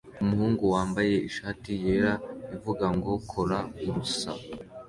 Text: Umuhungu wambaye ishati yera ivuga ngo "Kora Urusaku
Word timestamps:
Umuhungu 0.23 0.63
wambaye 0.73 1.15
ishati 1.29 1.71
yera 1.83 2.13
ivuga 2.55 2.85
ngo 2.95 3.11
"Kora 3.29 3.59
Urusaku 3.87 4.47